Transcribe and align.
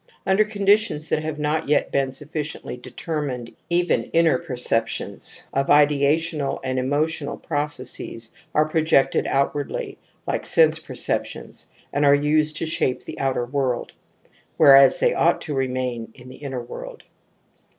)Under 0.25 0.43
conditions 0.43 1.09
that 1.09 1.21
have 1.21 1.37
not 1.37 1.69
yet 1.69 1.91
been 1.91 2.11
sufficiently 2.11 2.75
determined 2.75 3.55
even 3.69 4.05
inner 4.13 4.39
perceptions 4.39 5.45
of 5.53 5.67
ideational 5.67 6.59
and 6.63 6.79
emotional 6.79 7.37
processes 7.37 8.31
are 8.55 8.67
projected 8.67 9.27
outwardly, 9.27 9.99
like 10.25 10.47
sense 10.47 10.79
perceptions, 10.79 11.69
and 11.93 12.03
are 12.03 12.15
used 12.15 12.57
to 12.57 12.65
shape 12.65 13.03
the 13.03 13.19
outer 13.19 13.45
world, 13.45 13.93
whereas 14.57 14.97
they 14.99 15.13
ought 15.13 15.39
to 15.41 15.53
remain 15.53 16.09
in 16.15 16.29
the 16.29 16.37
inner 16.37 16.63
world. 16.63 17.03